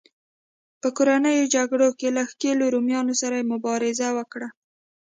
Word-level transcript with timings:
په 0.81 0.87
کورنیو 0.97 1.51
جګړو 1.55 1.89
کې 1.99 2.07
له 2.15 2.23
ښکېلو 2.29 2.65
رومیانو 2.73 3.13
سره 3.21 3.35
یې 3.39 3.49
مبارزه 3.53 4.07
وکړه. 4.17 4.47